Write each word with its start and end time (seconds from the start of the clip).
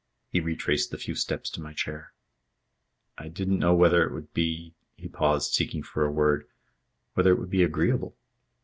He 0.31 0.39
retraced 0.39 0.89
the 0.89 0.97
few 0.97 1.13
steps 1.13 1.47
to 1.51 1.61
my 1.61 1.73
chair. 1.73 2.11
"I 3.19 3.27
didn't 3.27 3.59
know 3.59 3.75
whether 3.75 4.03
it 4.03 4.11
would 4.11 4.33
be" 4.33 4.73
he 4.97 5.07
paused, 5.07 5.53
seeking 5.53 5.83
for 5.83 6.03
a 6.03 6.11
word 6.11 6.47
"whether 7.13 7.31
it 7.31 7.37
would 7.37 7.51
be 7.51 7.61
agreeable." 7.61 8.17